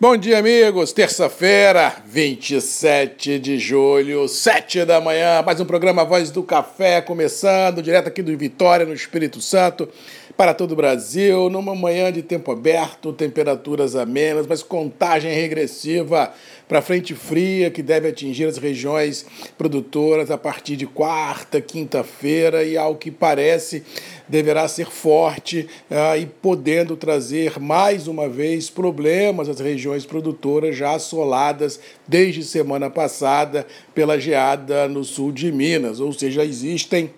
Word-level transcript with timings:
Bom 0.00 0.16
dia, 0.16 0.38
amigos. 0.40 0.92
Terça-feira, 0.92 1.94
27 2.04 3.38
de 3.38 3.60
julho, 3.60 4.26
7 4.26 4.84
da 4.84 5.00
manhã. 5.00 5.40
Mais 5.40 5.60
um 5.60 5.64
programa 5.64 6.04
Voz 6.04 6.32
do 6.32 6.42
Café 6.42 7.00
começando, 7.00 7.80
direto 7.80 8.08
aqui 8.08 8.20
do 8.20 8.36
Vitória, 8.36 8.84
no 8.84 8.92
Espírito 8.92 9.40
Santo, 9.40 9.88
para 10.36 10.54
todo 10.54 10.72
o 10.72 10.76
Brasil. 10.76 11.48
Numa 11.48 11.74
manhã 11.74 12.12
de 12.12 12.22
tempo 12.22 12.50
aberto, 12.50 13.12
temperaturas 13.12 13.94
amenas, 13.94 14.46
mas 14.46 14.62
contagem 14.62 15.32
regressiva 15.32 16.32
para 16.68 16.80
frente 16.80 17.14
fria 17.14 17.70
que 17.70 17.82
deve 17.82 18.08
atingir 18.08 18.46
as 18.46 18.56
regiões 18.56 19.26
produtoras 19.56 20.30
a 20.30 20.38
partir 20.38 20.76
de 20.76 20.86
quarta, 20.86 21.60
quinta-feira 21.60 22.64
e, 22.64 22.76
ao 22.76 22.96
que 22.96 23.10
parece, 23.10 23.82
deverá 24.26 24.66
ser 24.66 24.86
forte 24.86 25.68
uh, 25.90 26.18
e 26.18 26.26
podendo 26.26 26.96
trazer 26.96 27.60
mais 27.60 28.08
uma 28.08 28.28
vez 28.28 28.70
problemas 28.70 29.48
às 29.48 29.60
regiões 29.60 30.06
produtoras 30.06 30.74
já 30.76 30.94
assoladas 30.94 31.78
desde 32.08 32.42
semana 32.42 32.88
passada 32.88 33.66
pela 33.94 34.18
geada 34.18 34.88
no 34.88 35.04
sul 35.04 35.30
de 35.30 35.52
Minas, 35.52 36.00
ou 36.00 36.12
seja, 36.12 36.44
existem 36.44 37.10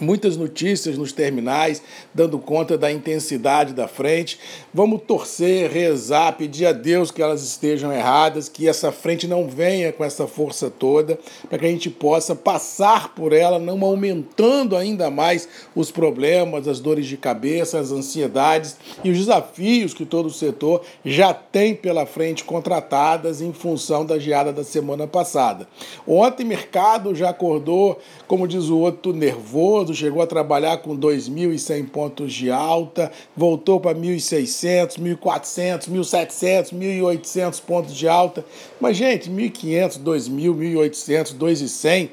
Muitas 0.00 0.36
notícias 0.36 0.98
nos 0.98 1.12
terminais 1.12 1.80
dando 2.12 2.36
conta 2.36 2.76
da 2.76 2.90
intensidade 2.90 3.72
da 3.72 3.86
frente. 3.86 4.40
Vamos 4.72 5.02
torcer, 5.06 5.70
rezar, 5.70 6.36
pedir 6.36 6.66
a 6.66 6.72
Deus 6.72 7.12
que 7.12 7.22
elas 7.22 7.44
estejam 7.44 7.92
erradas, 7.92 8.48
que 8.48 8.68
essa 8.68 8.90
frente 8.90 9.28
não 9.28 9.46
venha 9.46 9.92
com 9.92 10.04
essa 10.04 10.26
força 10.26 10.68
toda, 10.68 11.16
para 11.48 11.58
que 11.58 11.66
a 11.66 11.70
gente 11.70 11.88
possa 11.90 12.34
passar 12.34 13.14
por 13.14 13.32
ela, 13.32 13.60
não 13.60 13.84
aumentando 13.84 14.76
ainda 14.76 15.10
mais 15.10 15.48
os 15.76 15.92
problemas, 15.92 16.66
as 16.66 16.80
dores 16.80 17.06
de 17.06 17.16
cabeça, 17.16 17.78
as 17.78 17.92
ansiedades 17.92 18.76
e 19.04 19.10
os 19.10 19.18
desafios 19.18 19.94
que 19.94 20.04
todo 20.04 20.26
o 20.26 20.32
setor 20.32 20.82
já 21.04 21.32
tem 21.32 21.72
pela 21.72 22.04
frente 22.04 22.42
contratadas 22.42 23.40
em 23.40 23.52
função 23.52 24.04
da 24.04 24.18
geada 24.18 24.52
da 24.52 24.64
semana 24.64 25.06
passada. 25.06 25.68
Ontem, 26.04 26.44
mercado 26.44 27.14
já 27.14 27.30
acordou, 27.30 28.00
como 28.26 28.48
diz 28.48 28.64
o 28.64 28.78
outro, 28.78 29.12
nervoso 29.12 29.83
chegou 29.92 30.22
a 30.22 30.26
trabalhar 30.26 30.78
com 30.78 30.96
2.100 30.96 31.88
pontos 31.88 32.32
de 32.32 32.50
alta, 32.50 33.10
voltou 33.36 33.80
para 33.80 33.98
1.600, 33.98 34.98
1.400, 34.98 35.90
1.700, 35.90 36.72
1.800 36.72 37.60
pontos 37.60 37.94
de 37.94 38.06
alta. 38.06 38.44
Mas, 38.80 38.96
gente, 38.96 39.28
1.500, 39.28 40.02
2.000, 40.02 40.54
1.800, 40.54 41.36
2.100 41.36 42.10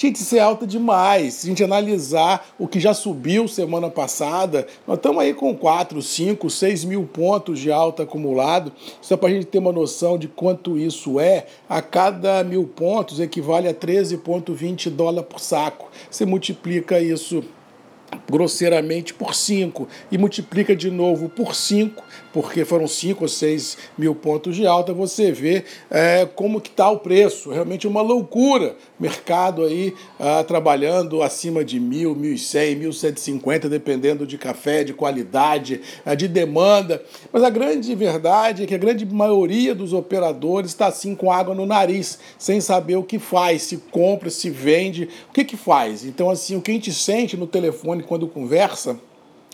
Gente, 0.00 0.22
isso 0.22 0.36
é 0.36 0.38
alta 0.38 0.64
demais. 0.64 1.34
Se 1.34 1.46
a 1.46 1.50
gente 1.50 1.64
analisar 1.64 2.50
o 2.56 2.68
que 2.68 2.78
já 2.78 2.94
subiu 2.94 3.48
semana 3.48 3.90
passada, 3.90 4.64
nós 4.86 4.96
estamos 4.96 5.20
aí 5.20 5.34
com 5.34 5.52
4, 5.52 6.00
5, 6.00 6.48
6 6.48 6.84
mil 6.84 7.02
pontos 7.02 7.58
de 7.58 7.72
alta 7.72 8.04
acumulado. 8.04 8.72
Só 9.02 9.16
para 9.16 9.28
a 9.28 9.32
gente 9.32 9.46
ter 9.46 9.58
uma 9.58 9.72
noção 9.72 10.16
de 10.16 10.28
quanto 10.28 10.78
isso 10.78 11.18
é, 11.18 11.46
a 11.68 11.82
cada 11.82 12.44
mil 12.44 12.64
pontos 12.64 13.18
equivale 13.18 13.66
a 13.66 13.74
13,20 13.74 14.88
dólares 14.88 15.28
por 15.28 15.40
saco. 15.40 15.90
Você 16.08 16.24
multiplica 16.24 17.00
isso 17.00 17.42
grosseiramente 18.30 19.12
por 19.12 19.34
5 19.34 19.88
e 20.10 20.16
multiplica 20.16 20.74
de 20.74 20.90
novo 20.90 21.28
por 21.28 21.54
5 21.54 22.02
porque 22.32 22.64
foram 22.64 22.86
5 22.86 23.24
ou 23.24 23.28
6 23.28 23.78
mil 23.96 24.14
pontos 24.14 24.54
de 24.54 24.66
alta, 24.66 24.92
você 24.92 25.32
vê 25.32 25.64
é, 25.90 26.26
como 26.26 26.60
que 26.60 26.68
está 26.68 26.90
o 26.90 26.98
preço. 26.98 27.50
Realmente 27.50 27.86
uma 27.86 28.02
loucura. 28.02 28.76
Mercado 29.00 29.64
aí 29.64 29.94
ah, 30.18 30.42
trabalhando 30.42 31.22
acima 31.22 31.64
de 31.64 31.78
mil, 31.78 32.16
mil 32.16 32.32
e 32.32 32.38
cem, 32.38 32.74
mil 32.74 32.92
cento 32.92 33.18
e 33.18 33.20
cinquenta, 33.20 33.68
dependendo 33.68 34.26
de 34.26 34.36
café, 34.36 34.82
de 34.82 34.92
qualidade, 34.92 35.80
ah, 36.04 36.14
de 36.14 36.26
demanda. 36.26 37.02
Mas 37.32 37.42
a 37.44 37.50
grande 37.50 37.94
verdade 37.94 38.64
é 38.64 38.66
que 38.66 38.74
a 38.74 38.78
grande 38.78 39.06
maioria 39.06 39.74
dos 39.74 39.92
operadores 39.92 40.72
está 40.72 40.88
assim 40.88 41.14
com 41.14 41.30
água 41.30 41.54
no 41.54 41.64
nariz, 41.64 42.18
sem 42.36 42.60
saber 42.60 42.96
o 42.96 43.04
que 43.04 43.18
faz, 43.18 43.62
se 43.62 43.76
compra, 43.90 44.30
se 44.30 44.50
vende, 44.50 45.08
o 45.28 45.32
que 45.32 45.44
que 45.44 45.56
faz. 45.56 46.04
Então 46.04 46.28
assim, 46.28 46.56
o 46.56 46.60
que 46.60 46.72
a 46.72 46.74
gente 46.74 46.92
sente 46.92 47.36
no 47.36 47.46
telefone 47.46 48.02
quando 48.02 48.26
conversa 48.26 48.98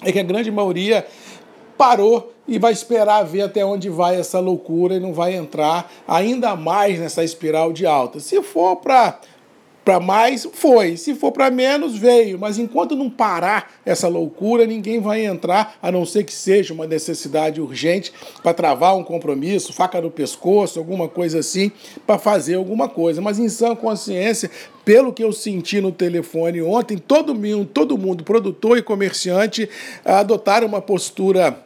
é 0.03 0.11
que 0.11 0.19
a 0.19 0.25
grande 0.25 0.51
maioria 0.51 1.07
parou 1.77 2.33
e 2.47 2.59
vai 2.59 2.73
esperar 2.73 3.25
ver 3.25 3.43
até 3.43 3.65
onde 3.65 3.89
vai 3.89 4.19
essa 4.19 4.39
loucura 4.39 4.95
e 4.95 5.01
não 5.01 5.13
vai 5.13 5.35
entrar 5.35 5.91
ainda 6.07 6.55
mais 6.55 6.99
nessa 6.99 7.25
espiral 7.25 7.73
de 7.73 7.85
alta. 7.85 8.21
Se 8.21 8.41
for 8.43 8.77
para 8.77 9.19
para 9.85 10.01
mais, 10.01 10.49
foi. 10.53 10.97
Se 10.97 11.15
for 11.15 11.31
para 11.31 11.51
menos, 11.51 11.97
veio. 11.97 12.39
Mas 12.39 12.59
enquanto 12.59 12.97
não 12.97 13.11
parar 13.11 13.73
essa 13.85 14.09
loucura, 14.09 14.65
ninguém 14.67 15.01
vai 15.01 15.25
entrar, 15.25 15.77
a 15.83 15.93
não 15.93 16.07
ser 16.07 16.25
que 16.25 16.33
seja 16.33 16.73
uma 16.73 16.87
necessidade 16.87 17.61
urgente 17.61 18.13
para 18.43 18.55
travar 18.55 18.97
um 18.97 19.05
compromisso, 19.05 19.73
faca 19.73 20.01
no 20.01 20.11
pescoço, 20.11 20.79
alguma 20.79 21.09
coisa 21.09 21.41
assim, 21.41 21.71
para 22.07 22.19
fazer 22.19 22.55
alguma 22.55 22.89
coisa. 22.89 23.21
Mas 23.21 23.39
em 23.39 23.49
sã 23.49 23.77
consciência, 23.77 24.51
pelo 24.85 25.13
que 25.13 25.23
eu 25.23 25.33
senti 25.33 25.81
no 25.81 25.93
telefone 25.93 26.63
ontem, 26.63 26.97
todo 26.97 27.35
mundo, 27.35 27.67
todo 27.67 27.99
mundo 27.99 28.25
produtor 28.25 28.79
e 28.79 28.83
comerciante, 28.83 29.69
adotaram 30.05 30.67
uma 30.67 30.81
postura 30.81 31.64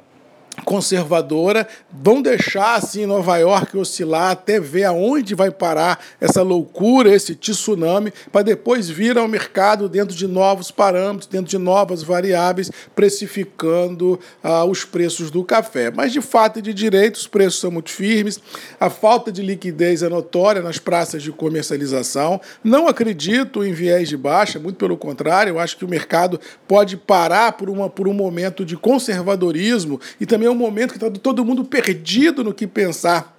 conservadora, 0.64 1.66
vão 1.90 2.20
deixar 2.20 2.74
assim 2.74 3.06
Nova 3.06 3.36
York 3.38 3.76
oscilar 3.76 4.30
até 4.30 4.58
ver 4.60 4.84
aonde 4.84 5.34
vai 5.34 5.50
parar 5.50 6.02
essa 6.20 6.42
loucura, 6.42 7.14
esse 7.14 7.34
tsunami, 7.34 8.12
para 8.32 8.42
depois 8.42 8.88
vir 8.88 9.16
ao 9.18 9.28
mercado 9.28 9.88
dentro 9.88 10.16
de 10.16 10.26
novos 10.26 10.70
parâmetros, 10.70 11.26
dentro 11.26 11.48
de 11.48 11.58
novas 11.58 12.02
variáveis, 12.02 12.70
precificando 12.94 14.18
ah, 14.42 14.64
os 14.64 14.84
preços 14.84 15.30
do 15.30 15.44
café. 15.44 15.90
Mas 15.90 16.12
de 16.12 16.20
fato 16.20 16.58
e 16.58 16.62
de 16.62 16.74
direito, 16.74 17.16
os 17.16 17.26
preços 17.26 17.60
são 17.60 17.70
muito 17.70 17.90
firmes, 17.90 18.40
a 18.80 18.90
falta 18.90 19.30
de 19.30 19.42
liquidez 19.42 20.02
é 20.02 20.08
notória 20.08 20.62
nas 20.62 20.78
praças 20.78 21.22
de 21.22 21.32
comercialização. 21.32 22.40
Não 22.62 22.88
acredito 22.88 23.64
em 23.64 23.72
viés 23.72 24.08
de 24.08 24.16
baixa, 24.16 24.58
muito 24.58 24.76
pelo 24.76 24.96
contrário, 24.96 25.50
eu 25.50 25.58
acho 25.58 25.76
que 25.76 25.84
o 25.84 25.88
mercado 25.88 26.40
pode 26.66 26.96
parar 26.96 27.52
por, 27.52 27.70
uma, 27.70 27.88
por 27.88 28.08
um 28.08 28.12
momento 28.12 28.64
de 28.64 28.76
conservadorismo 28.76 30.00
e 30.20 30.26
também 30.26 30.47
é 30.48 30.50
um 30.50 30.54
momento 30.54 30.90
que 30.90 31.04
está 31.04 31.10
todo 31.10 31.44
mundo 31.44 31.64
perdido 31.64 32.42
no 32.42 32.52
que 32.52 32.66
pensar 32.66 33.38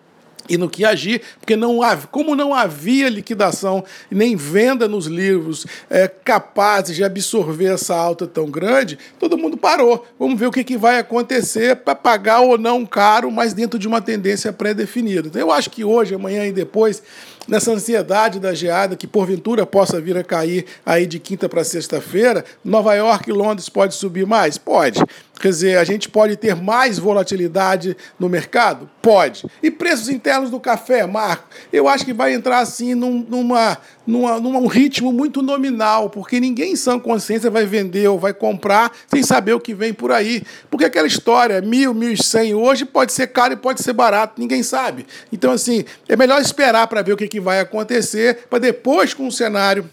e 0.50 0.58
no 0.58 0.68
que 0.68 0.84
agir, 0.84 1.22
porque 1.40 1.56
não 1.56 1.80
como 2.12 2.36
não 2.36 2.54
havia 2.54 3.08
liquidação 3.08 3.84
nem 4.10 4.36
venda 4.36 4.88
nos 4.88 5.06
livros 5.06 5.66
é, 5.90 6.08
capazes 6.08 6.96
de 6.96 7.04
absorver 7.04 7.74
essa 7.74 7.96
alta 7.96 8.26
tão 8.26 8.50
grande, 8.50 8.98
todo 9.20 9.38
mundo 9.38 9.56
parou. 9.56 10.06
Vamos 10.18 10.40
ver 10.40 10.48
o 10.48 10.52
que, 10.52 10.64
que 10.64 10.76
vai 10.76 10.98
acontecer 10.98 11.76
para 11.76 11.94
pagar 11.94 12.42
ou 12.42 12.58
não 12.58 12.86
caro, 12.86 13.30
mas 13.30 13.54
dentro 13.54 13.78
de 13.78 13.88
uma 13.88 14.02
tendência 14.02 14.52
pré-definida. 14.52 15.28
Então 15.28 15.40
eu 15.40 15.52
acho 15.52 15.70
que 15.70 15.84
hoje, 15.84 16.16
amanhã 16.16 16.46
e 16.48 16.52
depois, 16.52 17.04
nessa 17.48 17.72
ansiedade 17.72 18.40
da 18.40 18.54
geada 18.54 18.96
que 18.96 19.08
porventura 19.08 19.66
possa 19.66 20.02
vir 20.02 20.18
a 20.18 20.24
cair 20.24 20.66
aí 20.86 21.06
de 21.06 21.20
quinta 21.20 21.48
para 21.48 21.64
sexta-feira, 21.64 22.44
Nova 22.64 22.96
York 22.96 23.30
e 23.30 23.34
Londres 23.34 23.70
pode 23.70 23.94
subir 23.94 24.26
mais? 24.26 24.58
Pode. 24.58 25.00
Quer 25.40 25.50
dizer, 25.50 25.78
a 25.78 25.86
gente 25.86 26.10
pode 26.10 26.36
ter 26.36 26.54
mais 26.54 27.00
volatilidade 27.00 27.96
no 28.20 28.28
mercado? 28.28 28.90
Pode. 29.02 29.46
E 29.64 29.72
preços 29.72 30.10
internos 30.10 30.50
do 30.50 30.60
café, 30.60 31.08
Marco? 31.08 31.48
Eu 31.72 31.88
acho 31.88 32.04
que 32.04 32.12
vai 32.12 32.34
entrar 32.34 32.60
assim 32.60 32.94
num, 32.94 33.26
numa, 33.28 33.78
numa, 34.06 34.38
num 34.38 34.68
ritmo 34.68 35.14
muito 35.14 35.42
nominal, 35.42 36.10
porque 36.10 36.42
ninguém 36.42 36.74
em 36.74 36.76
sã 36.76 37.00
consciência 37.00 37.50
vai 37.50 37.66
vender 37.66 38.06
ou 38.10 38.20
vai 38.20 38.34
comprar 38.34 38.92
sem 39.08 39.24
saber 39.24 39.54
o 39.54 39.62
que 39.62 39.74
vem 39.74 39.94
por 39.94 40.12
aí. 40.12 40.44
Porque 40.70 40.84
aquela 40.84 41.08
história, 41.08 41.62
mil, 41.62 41.94
mil 41.94 42.12
e 42.12 42.22
cem 42.22 42.54
hoje 42.54 42.84
pode 42.84 43.14
ser 43.14 43.28
caro 43.28 43.54
e 43.54 43.58
pode 43.58 43.82
ser 43.82 43.94
barato, 43.94 44.42
ninguém 44.42 44.62
sabe. 44.62 45.08
Então, 45.32 45.54
assim, 45.54 45.86
é 46.10 46.18
melhor 46.18 46.42
esperar 46.42 46.86
para 46.88 47.02
ver 47.02 47.14
o 47.14 47.18
que, 47.18 47.30
que 47.30 47.40
vai 47.40 47.62
acontecer, 47.62 48.40
para 48.50 48.60
depois, 48.60 49.14
com 49.14 49.26
o 49.26 49.32
cenário 49.32 49.90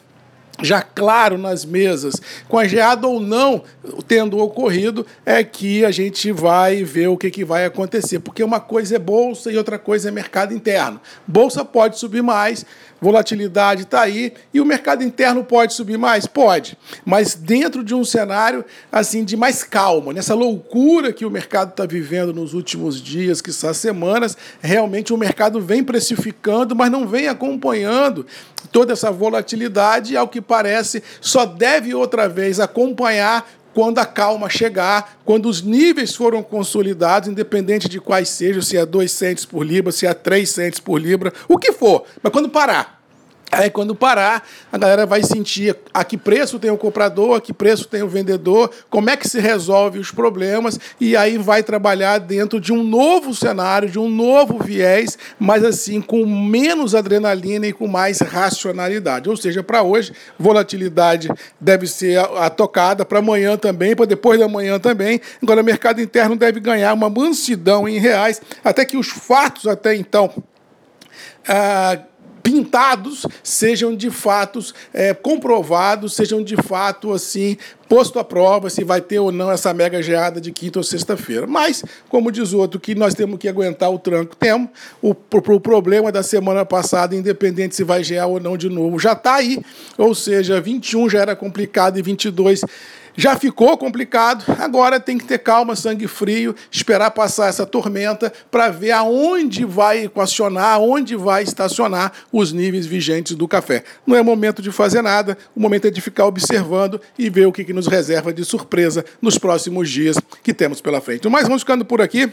já 0.62 0.80
claro 0.80 1.36
nas 1.36 1.64
mesas, 1.64 2.20
com 2.48 2.58
a 2.58 2.66
geada 2.66 3.06
ou 3.06 3.20
não 3.20 3.62
tendo 4.06 4.38
ocorrido, 4.38 5.06
é 5.24 5.42
que 5.44 5.84
a 5.84 5.90
gente 5.90 6.32
vai 6.32 6.82
ver 6.82 7.08
o 7.08 7.16
que, 7.16 7.30
que 7.30 7.44
vai 7.44 7.64
acontecer. 7.64 8.18
Porque 8.20 8.42
uma 8.42 8.60
coisa 8.60 8.96
é 8.96 8.98
bolsa 8.98 9.50
e 9.52 9.56
outra 9.56 9.78
coisa 9.78 10.08
é 10.08 10.10
mercado 10.10 10.54
interno. 10.54 11.00
Bolsa 11.26 11.64
pode 11.64 11.98
subir 11.98 12.22
mais, 12.22 12.64
volatilidade 13.00 13.82
está 13.82 14.00
aí, 14.00 14.32
e 14.53 14.60
o 14.60 14.64
mercado 14.64 15.03
interno 15.03 15.44
pode 15.44 15.74
subir 15.74 15.98
mais? 15.98 16.26
Pode, 16.26 16.76
mas 17.04 17.34
dentro 17.34 17.84
de 17.84 17.94
um 17.94 18.04
cenário 18.04 18.64
assim 18.91 19.24
de 19.24 19.36
mais 19.36 19.62
calma, 19.62 20.12
nessa 20.12 20.34
loucura 20.34 21.12
que 21.12 21.24
o 21.24 21.30
mercado 21.30 21.70
está 21.70 21.84
vivendo 21.84 22.32
nos 22.32 22.54
últimos 22.54 23.00
dias, 23.00 23.41
que 23.41 23.52
são 23.52 23.72
semanas, 23.74 24.36
realmente 24.60 25.12
o 25.12 25.16
mercado 25.16 25.60
vem 25.60 25.84
precificando, 25.84 26.74
mas 26.74 26.91
não 26.91 27.06
vem 27.06 27.28
acompanhando 27.28 28.26
toda 28.72 28.92
essa 28.92 29.10
volatilidade, 29.10 30.16
ao 30.16 30.28
que 30.28 30.41
parece, 30.47 31.03
só 31.21 31.45
deve 31.45 31.95
outra 31.95 32.28
vez 32.28 32.60
acompanhar 32.60 33.48
quando 33.75 33.98
a 33.98 34.07
calma 34.07 34.48
chegar, 34.48 35.19
quando 35.22 35.47
os 35.51 35.60
níveis 35.60 36.15
foram 36.15 36.43
consolidados, 36.43 37.28
independente 37.28 37.91
de 37.91 38.01
quais 38.01 38.31
sejam, 38.31 38.63
se 38.63 38.75
é 38.75 38.87
2 38.87 39.13
centes 39.13 39.45
por 39.45 39.63
libra, 39.63 39.93
se 39.93 40.07
é 40.07 40.15
3 40.15 40.48
centes 40.48 40.81
por 40.81 40.98
libra, 40.98 41.31
o 41.47 41.59
que 41.59 41.72
for, 41.72 42.04
mas 42.22 42.33
quando 42.33 42.48
parar 42.48 42.96
Aí 43.56 43.70
quando 43.70 43.94
parar, 43.94 44.47
a 44.70 44.76
galera 44.76 45.06
vai 45.06 45.22
sentir 45.22 45.76
a 45.92 46.04
que 46.04 46.16
preço 46.16 46.58
tem 46.58 46.70
o 46.70 46.76
comprador, 46.76 47.36
a 47.36 47.41
que 47.41 47.53
preço 47.53 47.88
tem 47.88 48.03
o 48.03 48.08
vendedor, 48.08 48.70
como 48.91 49.08
é 49.08 49.16
que 49.16 49.28
se 49.28 49.41
resolve 49.41 49.98
os 49.98 50.10
problemas, 50.10 50.78
e 51.00 51.16
aí 51.16 51.38
vai 51.38 51.62
trabalhar 51.62 52.18
dentro 52.18 52.60
de 52.60 52.72
um 52.72 52.82
novo 52.82 53.34
cenário, 53.34 53.88
de 53.88 53.98
um 53.98 54.10
novo 54.10 54.62
viés, 54.62 55.18
mas 55.38 55.64
assim, 55.64 56.00
com 56.00 56.26
menos 56.26 56.94
adrenalina 56.94 57.66
e 57.66 57.72
com 57.72 57.86
mais 57.86 58.18
racionalidade. 58.20 59.28
Ou 59.28 59.36
seja, 59.36 59.62
para 59.62 59.82
hoje, 59.82 60.12
volatilidade 60.38 61.28
deve 61.60 61.86
ser 61.86 62.18
a, 62.18 62.47
a 62.47 62.50
tocada, 62.50 63.04
para 63.04 63.20
amanhã 63.20 63.56
também, 63.56 63.97
para 63.97 64.06
depois 64.06 64.38
da 64.38 64.48
manhã 64.48 64.78
também. 64.78 65.20
Agora, 65.42 65.62
o 65.62 65.64
mercado 65.64 66.00
interno 66.00 66.36
deve 66.36 66.60
ganhar 66.60 66.92
uma 66.92 67.09
mansidão 67.09 67.88
em 67.88 67.98
reais, 67.98 68.41
até 68.62 68.84
que 68.84 68.97
os 68.97 69.09
fatos 69.09 69.66
até 69.66 69.94
então. 69.94 70.30
Ah, 71.48 71.98
pintados 72.47 73.27
sejam 73.43 73.97
de 73.97 74.09
fato 74.09 74.60
é, 74.95 75.13
comprovados, 75.13 76.15
sejam 76.15 76.45
de 76.45 76.57
fato 76.57 77.13
assim 77.13 77.59
posto 77.89 78.21
à 78.21 78.25
prova 78.25 78.71
se 78.71 78.84
vai 78.84 79.01
ter 79.01 79.19
ou 79.19 79.33
não 79.33 79.51
essa 79.51 79.75
mega 79.75 80.01
geada 80.01 80.41
de 80.41 80.53
quinta 80.53 80.78
ou 80.78 80.83
sexta-feira. 80.83 81.47
Mas, 81.47 81.84
como 82.09 82.31
diz 82.31 82.53
outro, 82.53 82.78
que 82.81 82.95
nós 82.95 83.15
temos 83.15 83.39
que 83.39 83.48
aguentar 83.48 83.91
o 83.93 83.98
tranco, 83.98 84.37
temos. 84.37 84.71
O, 85.03 85.10
o 85.10 85.60
problema 85.60 86.10
da 86.10 86.22
semana 86.22 86.65
passada, 86.65 87.15
independente 87.15 87.75
se 87.75 87.84
vai 87.84 88.03
gear 88.03 88.28
ou 88.28 88.41
não 88.41 88.57
de 88.57 88.69
novo, 88.69 88.98
já 88.98 89.13
está 89.13 89.37
aí. 89.37 89.60
Ou 89.97 90.15
seja, 90.15 90.60
21 90.60 91.09
já 91.09 91.21
era 91.21 91.37
complicado 91.37 91.98
e 91.98 92.03
22 92.03 92.63
já 93.16 93.36
ficou 93.36 93.77
complicado, 93.78 94.45
agora 94.59 95.01
tem 95.01 95.16
que 95.16 95.24
ter 95.24 95.39
calma, 95.39 95.74
sangue 95.74 96.07
frio, 96.07 96.54
esperar 96.71 97.10
passar 97.10 97.48
essa 97.48 97.65
tormenta 97.65 98.33
para 98.51 98.68
ver 98.68 98.92
aonde 98.92 99.65
vai 99.65 100.04
equacionar, 100.04 100.74
aonde 100.74 101.16
vai 101.16 101.42
estacionar 101.42 102.13
os 102.30 102.53
níveis 102.53 102.86
vigentes 102.86 103.34
do 103.34 103.48
café. 103.48 103.84
Não 104.07 104.15
é 104.15 104.22
momento 104.22 104.60
de 104.60 104.71
fazer 104.71 105.03
nada, 105.03 105.36
o 105.54 105.60
momento 105.60 105.86
é 105.86 105.91
de 105.91 106.01
ficar 106.01 106.27
observando 106.27 107.01
e 107.18 107.30
ver 107.30 107.47
o 107.47 107.53
que, 107.53 107.65
que 107.65 107.72
nos 107.72 107.86
reserva 107.86 108.33
de 108.33 108.45
surpresa 108.45 109.04
nos 109.21 109.39
próximos 109.39 109.89
dias 109.89 110.16
que 110.42 110.53
temos 110.53 110.80
pela 110.80 111.01
frente. 111.01 111.28
Mas 111.28 111.45
vamos 111.45 111.62
ficando 111.62 111.84
por 111.84 112.03
aqui. 112.03 112.33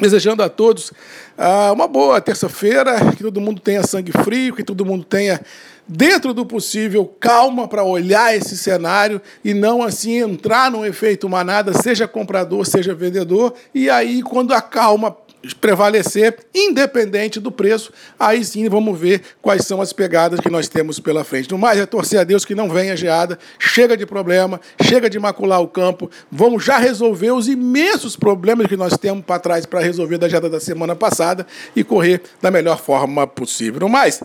Desejando 0.00 0.42
a 0.42 0.48
todos 0.48 0.90
uh, 0.90 1.72
uma 1.72 1.86
boa 1.86 2.20
terça-feira, 2.20 3.12
que 3.14 3.22
todo 3.22 3.40
mundo 3.40 3.60
tenha 3.60 3.82
sangue 3.82 4.12
frio, 4.12 4.54
que 4.54 4.64
todo 4.64 4.84
mundo 4.84 5.04
tenha 5.04 5.40
dentro 5.86 6.32
do 6.32 6.46
possível, 6.46 7.04
calma 7.18 7.66
para 7.66 7.82
olhar 7.82 8.34
esse 8.34 8.56
cenário 8.56 9.20
e 9.44 9.52
não 9.52 9.82
assim 9.82 10.18
entrar 10.18 10.70
no 10.70 10.86
efeito 10.86 11.28
manada, 11.28 11.72
seja 11.72 12.06
comprador, 12.06 12.64
seja 12.64 12.94
vendedor, 12.94 13.54
e 13.74 13.90
aí 13.90 14.22
quando 14.22 14.54
a 14.54 14.62
calma 14.62 15.16
prevalecer, 15.60 16.36
independente 16.54 17.40
do 17.40 17.50
preço, 17.50 17.92
aí 18.18 18.44
sim 18.44 18.68
vamos 18.68 18.98
ver 18.98 19.22
quais 19.40 19.64
são 19.64 19.80
as 19.80 19.92
pegadas 19.92 20.40
que 20.40 20.50
nós 20.50 20.68
temos 20.68 21.00
pela 21.00 21.24
frente. 21.24 21.50
No 21.50 21.58
mais, 21.58 21.78
é 21.78 21.86
torcer 21.86 22.20
a 22.20 22.24
Deus 22.24 22.44
que 22.44 22.54
não 22.54 22.68
venha 22.68 22.96
geada, 22.96 23.38
chega 23.58 23.96
de 23.96 24.04
problema, 24.04 24.60
chega 24.82 25.08
de 25.08 25.18
macular 25.18 25.60
o 25.60 25.68
campo, 25.68 26.10
vamos 26.30 26.64
já 26.64 26.78
resolver 26.78 27.30
os 27.30 27.48
imensos 27.48 28.16
problemas 28.16 28.66
que 28.66 28.76
nós 28.76 28.96
temos 28.96 29.24
para 29.24 29.40
trás 29.40 29.66
para 29.66 29.80
resolver 29.80 30.18
da 30.18 30.28
geada 30.28 30.48
da 30.48 30.60
semana 30.60 30.94
passada 30.94 31.46
e 31.74 31.82
correr 31.82 32.22
da 32.40 32.50
melhor 32.50 32.78
forma 32.78 33.26
possível. 33.26 33.80
No 33.80 33.88
mais, 33.88 34.22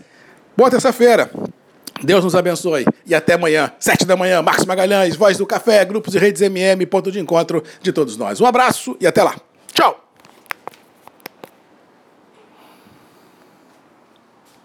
boa 0.56 0.70
terça-feira! 0.70 1.30
Deus 2.02 2.22
nos 2.22 2.34
abençoe 2.34 2.84
e 3.06 3.14
até 3.14 3.34
amanhã, 3.34 3.72
sete 3.78 4.04
da 4.04 4.16
manhã, 4.16 4.42
Marcos 4.42 4.66
Magalhães, 4.66 5.16
Voz 5.16 5.38
do 5.38 5.46
Café, 5.46 5.82
Grupos 5.82 6.14
e 6.14 6.18
Redes 6.18 6.42
MM, 6.42 6.84
ponto 6.84 7.10
de 7.10 7.18
encontro 7.18 7.62
de 7.80 7.90
todos 7.90 8.18
nós. 8.18 8.38
Um 8.38 8.44
abraço 8.44 8.96
e 9.00 9.06
até 9.06 9.22
lá! 9.22 9.34